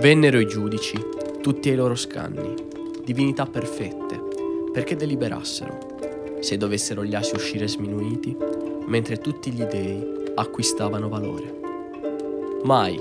Vennero 0.00 0.38
i 0.38 0.46
giudici, 0.46 0.96
tutti 1.42 1.70
ai 1.70 1.74
loro 1.74 1.96
scanni, 1.96 2.54
divinità 3.04 3.46
perfette, 3.46 4.22
perché 4.72 4.94
deliberassero, 4.94 6.38
se 6.38 6.56
dovessero 6.56 7.04
gli 7.04 7.16
assi 7.16 7.34
uscire 7.34 7.66
sminuiti, 7.66 8.36
mentre 8.86 9.16
tutti 9.16 9.50
gli 9.50 9.64
dei 9.64 10.00
acquistavano 10.36 11.08
valore. 11.08 11.58
Mai, 12.62 12.96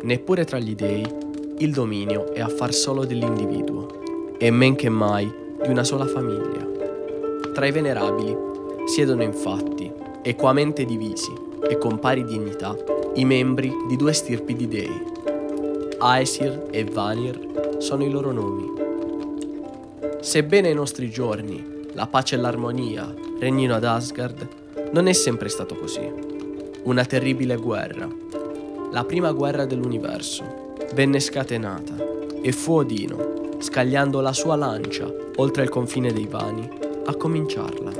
neppure 0.00 0.46
tra 0.46 0.58
gli 0.58 0.74
dei, 0.74 1.04
il 1.58 1.72
dominio 1.72 2.32
è 2.32 2.40
affar 2.40 2.72
solo 2.72 3.04
dell'individuo, 3.04 4.36
e 4.38 4.50
men 4.50 4.76
che 4.76 4.88
mai 4.88 5.30
di 5.62 5.68
una 5.68 5.84
sola 5.84 6.06
famiglia. 6.06 6.66
Tra 7.52 7.66
i 7.66 7.70
venerabili 7.70 8.34
siedono 8.86 9.22
infatti, 9.22 9.92
equamente 10.22 10.86
divisi 10.86 11.34
e 11.68 11.76
con 11.76 11.98
pari 11.98 12.24
dignità, 12.24 12.74
i 13.16 13.26
membri 13.26 13.70
di 13.86 13.96
due 13.96 14.14
stirpi 14.14 14.56
di 14.56 14.66
dei. 14.66 15.18
Aesir 16.02 16.68
e 16.70 16.82
Vanir 16.84 17.76
sono 17.76 18.04
i 18.04 18.10
loro 18.10 18.32
nomi. 18.32 18.72
Sebbene 20.20 20.68
ai 20.68 20.74
nostri 20.74 21.10
giorni 21.10 21.82
la 21.92 22.06
pace 22.06 22.36
e 22.36 22.38
l'armonia 22.38 23.14
regnino 23.38 23.74
ad 23.74 23.84
Asgard, 23.84 24.48
non 24.92 25.08
è 25.08 25.12
sempre 25.12 25.50
stato 25.50 25.74
così. 25.74 26.10
Una 26.84 27.04
terribile 27.04 27.56
guerra, 27.56 28.08
la 28.90 29.04
prima 29.04 29.32
guerra 29.32 29.66
dell'universo, 29.66 30.74
venne 30.94 31.20
scatenata 31.20 31.94
e 32.40 32.50
fu 32.50 32.76
Odino, 32.76 33.58
scagliando 33.58 34.22
la 34.22 34.32
sua 34.32 34.56
lancia 34.56 35.06
oltre 35.36 35.64
il 35.64 35.68
confine 35.68 36.14
dei 36.14 36.26
vani, 36.26 36.66
a 37.04 37.14
cominciarla. 37.14 37.92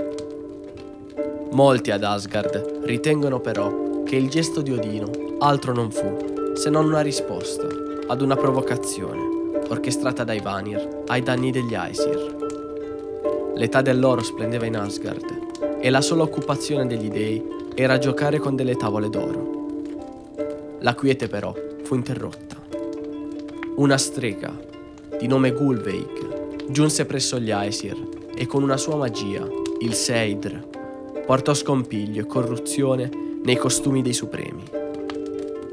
Molti 1.51 1.91
ad 1.91 2.03
Asgard 2.03 2.81
ritengono 2.85 3.41
però 3.41 4.05
che 4.05 4.17
il 4.17 4.31
gesto 4.31 4.63
di 4.63 4.73
Odino 4.73 5.37
altro 5.41 5.75
non 5.75 5.91
fu 5.91 6.55
se 6.55 6.71
non 6.71 6.87
una 6.87 7.03
risposta 7.03 7.89
ad 8.11 8.23
una 8.23 8.35
provocazione 8.35 9.39
orchestrata 9.69 10.25
dai 10.25 10.41
Vanir 10.41 11.05
ai 11.07 11.23
danni 11.23 11.53
degli 11.53 11.75
Aesir. 11.75 13.53
L'età 13.55 13.83
dell'oro 13.83 14.21
splendeva 14.21 14.67
in 14.67 14.77
Asgard 14.77 15.79
e 15.81 15.91
la 15.91 16.01
sola 16.01 16.25
occupazione 16.25 16.89
degli 16.89 17.09
dei 17.09 17.41
era 17.73 17.99
giocare 17.99 18.41
con 18.41 18.57
delle 18.57 18.75
tavole 18.75 19.09
d'oro. 19.09 20.79
La 20.81 20.97
quiete 20.97 21.29
però 21.29 21.55
fu 21.85 21.95
interrotta. 21.95 22.57
Una 23.77 23.97
strega, 23.97 24.59
di 25.17 25.29
nome 25.29 25.53
Gulveig, 25.53 26.67
giunse 26.69 27.07
presso 27.07 27.39
gli 27.39 27.53
Aesir 27.53 28.09
e 28.35 28.45
con 28.47 28.65
una 28.65 28.77
sua 28.77 28.97
magia, 28.97 29.47
il 29.79 29.95
Seidr, 29.95 30.67
portò 31.25 31.55
scompiglio 31.55 32.23
e 32.23 32.27
corruzione 32.27 33.09
nei 33.45 33.57
costumi 33.57 34.03
dei 34.03 34.15
supremi. 34.15 34.65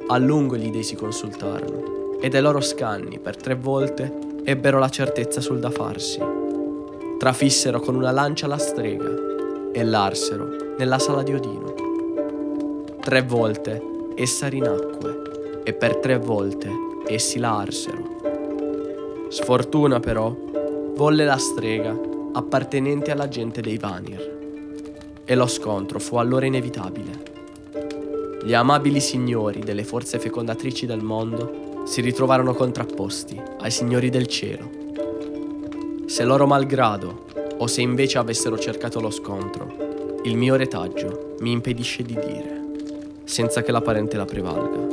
A 0.10 0.18
lungo 0.20 0.56
gli 0.56 0.70
dei 0.70 0.84
si 0.84 0.96
consultarono 0.96 1.97
e 2.20 2.30
dai 2.30 2.42
loro 2.42 2.62
scanni 2.62 3.20
per 3.20 3.36
tre 3.36 3.56
volte 3.56 4.12
ebbero 4.44 4.80
la 4.80 4.90
certezza 4.90 5.42
sul 5.42 5.60
da 5.60 5.70
farsi. 5.70 6.20
Trafissero 7.18 7.80
con 7.80 7.96
una 7.96 8.12
lancia 8.12 8.48
la 8.48 8.58
strega 8.58 9.10
e 9.72 9.84
l'arsero 9.84 10.76
nella 10.78 11.00
sala 11.00 11.24
di 11.24 11.34
Odino. 11.34 11.74
Tre 13.00 13.22
volte 13.24 13.82
essa 14.16 14.48
rinacque 14.48 15.62
e 15.64 15.74
per 15.74 15.98
tre 15.98 16.18
volte 16.18 16.70
essi 17.08 17.40
la 17.40 17.58
arsero. 17.58 18.16
Sfortuna 19.30 20.00
però 20.00 20.36
volle 20.96 21.26
la 21.26 21.38
strega 21.38 21.98
appartenente 22.34 23.12
alla 23.12 23.28
gente 23.28 23.62
dei 23.62 23.78
Vanir 23.78 24.36
e 25.26 25.36
lo 25.36 25.48
scontro 25.48 26.00
fu 26.00 26.16
allora 26.16 26.46
inevitabile. 26.46 27.36
Gli 28.44 28.54
amabili 28.54 29.02
signori 29.02 29.60
delle 29.60 29.84
forze 29.84 30.20
fecondatrici 30.20 30.86
del 30.86 31.02
mondo 31.02 31.76
si 31.88 32.02
ritrovarono 32.02 32.54
contrapposti 32.54 33.42
ai 33.60 33.72
signori 33.72 34.10
del 34.10 34.28
cielo. 34.28 34.70
Se 36.06 36.26
loro 36.26 36.46
malgrado, 36.46 37.24
o 37.60 37.66
se 37.66 37.82
invece 37.82 38.18
avessero 38.18 38.60
cercato 38.60 39.00
lo 39.00 39.10
scontro, 39.10 40.20
il 40.24 40.36
mio 40.36 40.58
retaggio 40.58 41.36
mi 41.40 41.54
impedisce 41.54 42.04
di 42.04 42.14
dire, 42.14 42.66
senza 43.24 43.64
che 43.64 43.72
la 43.72 43.80
parente 43.80 44.18
la 44.18 44.26
prevalga. 44.26 44.88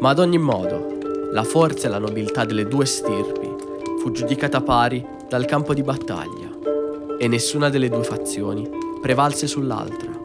Ma 0.00 0.10
ad 0.10 0.18
ogni 0.18 0.38
modo, 0.38 0.98
la 1.32 1.42
forza 1.42 1.86
e 1.86 1.90
la 1.90 1.98
nobiltà 1.98 2.44
delle 2.44 2.68
due 2.68 2.84
stirpi 2.84 3.48
fu 3.98 4.12
giudicata 4.12 4.60
pari 4.60 5.04
dal 5.26 5.46
campo 5.46 5.72
di 5.72 5.82
battaglia 5.82 6.50
e 7.18 7.26
nessuna 7.28 7.70
delle 7.70 7.88
due 7.88 8.04
fazioni 8.04 8.68
prevalse 9.00 9.46
sull'altra 9.46 10.16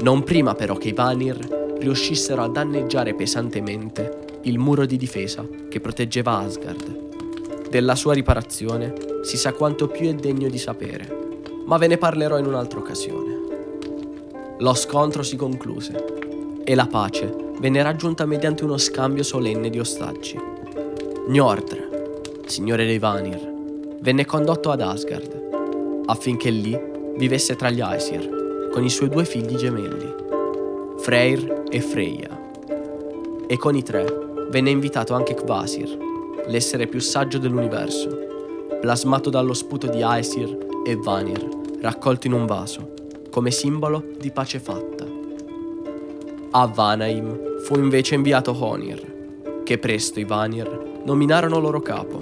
non 0.00 0.22
prima 0.22 0.54
però 0.54 0.76
che 0.76 0.88
i 0.88 0.92
Vanir 0.92 1.36
riuscissero 1.80 2.42
a 2.42 2.48
danneggiare 2.48 3.14
pesantemente 3.14 4.26
il 4.42 4.58
muro 4.58 4.86
di 4.86 4.96
difesa 4.96 5.46
che 5.68 5.80
proteggeva 5.80 6.38
Asgard. 6.38 7.68
Della 7.68 7.94
sua 7.94 8.14
riparazione 8.14 8.94
si 9.22 9.36
sa 9.36 9.52
quanto 9.52 9.88
più 9.88 10.08
è 10.08 10.14
degno 10.14 10.48
di 10.48 10.58
sapere, 10.58 11.40
ma 11.66 11.76
ve 11.76 11.86
ne 11.86 11.98
parlerò 11.98 12.38
in 12.38 12.46
un'altra 12.46 12.78
occasione. 12.78 13.36
Lo 14.58 14.74
scontro 14.74 15.22
si 15.22 15.36
concluse 15.36 16.62
e 16.64 16.74
la 16.74 16.86
pace 16.86 17.32
venne 17.58 17.82
raggiunta 17.82 18.24
mediante 18.26 18.64
uno 18.64 18.78
scambio 18.78 19.22
solenne 19.22 19.70
di 19.70 19.78
ostaggi. 19.78 20.38
Njordr, 21.28 22.42
signore 22.46 22.86
dei 22.86 22.98
Vanir, 22.98 23.52
venne 24.00 24.24
condotto 24.24 24.70
ad 24.70 24.80
Asgard 24.80 25.46
affinché 26.06 26.50
lì 26.50 26.78
vivesse 27.16 27.54
tra 27.54 27.70
gli 27.70 27.80
Aesir 27.80 28.70
con 28.72 28.84
i 28.84 28.90
suoi 28.90 29.08
due 29.08 29.24
figli 29.24 29.56
gemelli, 29.56 30.14
Freyr 30.98 31.64
e 31.68 31.80
Freya. 31.80 32.46
E 33.46 33.56
con 33.56 33.74
i 33.74 33.82
tre 33.82 34.27
venne 34.50 34.70
invitato 34.70 35.14
anche 35.14 35.34
Kvasir, 35.34 35.96
l'essere 36.46 36.86
più 36.86 37.00
saggio 37.00 37.38
dell'universo, 37.38 38.26
plasmato 38.80 39.30
dallo 39.30 39.54
sputo 39.54 39.86
di 39.88 40.02
Aesir 40.02 40.56
e 40.84 40.96
Vanir, 40.96 41.48
raccolto 41.80 42.26
in 42.26 42.32
un 42.32 42.46
vaso, 42.46 42.94
come 43.30 43.50
simbolo 43.50 44.04
di 44.18 44.30
pace 44.30 44.58
fatta. 44.58 45.06
A 46.50 46.66
Vanaim 46.66 47.60
fu 47.60 47.76
invece 47.76 48.14
inviato 48.14 48.56
Honir, 48.58 49.62
che 49.64 49.78
presto 49.78 50.18
i 50.18 50.24
Vanir 50.24 51.00
nominarono 51.04 51.58
loro 51.58 51.80
capo, 51.80 52.18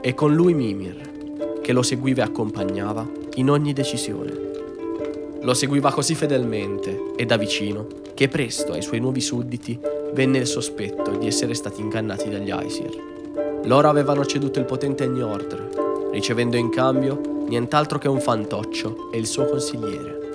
e 0.00 0.14
con 0.14 0.32
lui 0.34 0.54
Mimir, 0.54 1.60
che 1.60 1.72
lo 1.72 1.82
seguiva 1.82 2.22
e 2.22 2.26
accompagnava 2.26 3.06
in 3.34 3.50
ogni 3.50 3.72
decisione. 3.72 4.46
Lo 5.40 5.54
seguiva 5.54 5.92
così 5.92 6.14
fedelmente 6.14 7.12
e 7.16 7.26
da 7.26 7.36
vicino 7.36 7.86
che 8.14 8.28
presto 8.28 8.72
ai 8.72 8.82
suoi 8.82 9.00
nuovi 9.00 9.20
sudditi 9.20 9.78
venne 10.12 10.38
il 10.38 10.46
sospetto 10.46 11.10
di 11.12 11.26
essere 11.26 11.54
stati 11.54 11.80
ingannati 11.80 12.28
dagli 12.28 12.50
Aesir. 12.50 13.60
Loro 13.64 13.88
avevano 13.88 14.24
ceduto 14.24 14.58
il 14.58 14.64
potente 14.64 15.06
Njordr, 15.06 16.10
ricevendo 16.12 16.56
in 16.56 16.70
cambio 16.70 17.20
nient'altro 17.46 17.98
che 17.98 18.08
un 18.08 18.20
fantoccio 18.20 19.10
e 19.10 19.18
il 19.18 19.26
suo 19.26 19.46
consigliere. 19.46 20.34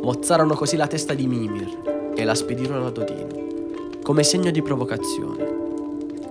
Mozzarono 0.00 0.54
così 0.54 0.76
la 0.76 0.86
testa 0.86 1.14
di 1.14 1.26
Mimir 1.26 2.12
e 2.14 2.24
la 2.24 2.34
spedirono 2.34 2.86
ad 2.86 2.98
Odino, 2.98 4.00
come 4.02 4.22
segno 4.22 4.50
di 4.50 4.62
provocazione. 4.62 5.60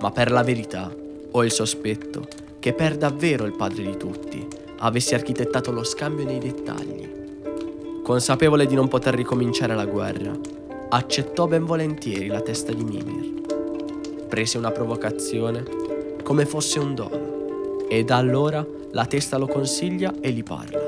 Ma 0.00 0.10
per 0.10 0.30
la 0.30 0.42
verità 0.42 0.94
ho 1.30 1.44
il 1.44 1.52
sospetto 1.52 2.26
che 2.58 2.72
per 2.72 2.96
davvero 2.96 3.44
il 3.44 3.56
padre 3.56 3.82
di 3.82 3.96
tutti 3.96 4.46
avesse 4.78 5.14
architettato 5.14 5.70
lo 5.70 5.84
scambio 5.84 6.24
nei 6.24 6.38
dettagli 6.38 7.20
Consapevole 8.02 8.66
di 8.66 8.74
non 8.74 8.88
poter 8.88 9.14
ricominciare 9.14 9.76
la 9.76 9.86
guerra, 9.86 10.36
accettò 10.94 11.46
ben 11.46 11.64
volentieri 11.64 12.26
la 12.26 12.42
testa 12.42 12.70
di 12.70 12.84
Mimir. 12.84 14.26
Prese 14.28 14.58
una 14.58 14.70
provocazione 14.72 15.64
come 16.22 16.44
fosse 16.44 16.78
un 16.78 16.94
dono 16.94 17.86
e 17.88 18.04
da 18.04 18.16
allora 18.16 18.62
la 18.90 19.06
testa 19.06 19.38
lo 19.38 19.46
consiglia 19.46 20.12
e 20.20 20.30
gli 20.32 20.42
parla. 20.42 20.84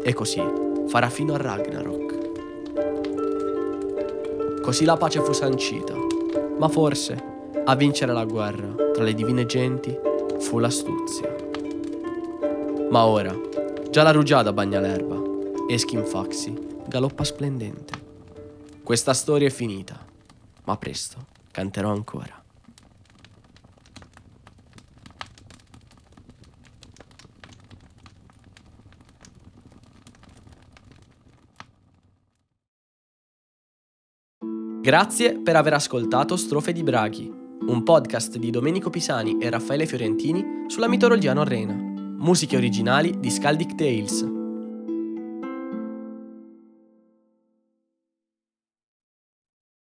E 0.00 0.12
così 0.12 0.40
farà 0.86 1.08
fino 1.08 1.34
a 1.34 1.38
Ragnarok. 1.38 2.20
Così 4.60 4.84
la 4.84 4.96
pace 4.96 5.20
fu 5.22 5.32
sancita, 5.32 5.94
ma 6.58 6.68
forse 6.68 7.30
a 7.64 7.74
vincere 7.74 8.12
la 8.12 8.24
guerra 8.24 8.72
tra 8.92 9.02
le 9.02 9.12
divine 9.12 9.44
genti 9.44 9.92
fu 10.38 10.60
l'astuzia. 10.60 11.34
Ma 12.90 13.06
ora, 13.06 13.36
già 13.90 14.04
la 14.04 14.12
rugiada 14.12 14.52
bagna 14.52 14.78
l'erba 14.78 15.20
e 15.68 15.78
Skinfaxi 15.78 16.84
galoppa 16.86 17.24
splendente. 17.24 18.01
Questa 18.82 19.14
storia 19.14 19.46
è 19.46 19.50
finita, 19.50 20.04
ma 20.64 20.76
presto 20.76 21.26
canterò 21.52 21.92
ancora. 21.92 22.40
Grazie 34.82 35.38
per 35.38 35.54
aver 35.54 35.74
ascoltato 35.74 36.36
Strofe 36.36 36.72
di 36.72 36.82
Braghi, 36.82 37.32
un 37.68 37.84
podcast 37.84 38.36
di 38.36 38.50
Domenico 38.50 38.90
Pisani 38.90 39.38
e 39.38 39.48
Raffaele 39.48 39.86
Fiorentini 39.86 40.64
sulla 40.66 40.88
mitologia 40.88 41.32
norrena. 41.32 41.72
Musiche 41.72 42.56
originali 42.56 43.20
di 43.20 43.30
Scaldic 43.30 43.76
Tales. 43.76 44.41